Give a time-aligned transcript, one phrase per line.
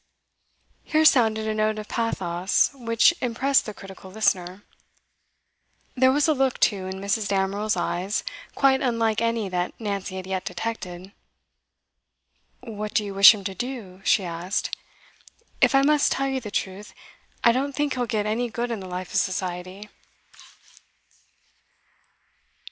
[0.83, 4.63] Here sounded a note of pathos which impressed the critical listener.
[5.95, 7.27] There was a look, too, in Mrs.
[7.27, 8.23] Damerel's eyes
[8.55, 11.11] quite unlike any that Nancy had yet detected.
[12.61, 14.75] 'What do you wish him to do?' she asked.
[15.61, 16.95] 'If I must tell you the truth,
[17.43, 19.87] I don't think he'll get any good in the life of society.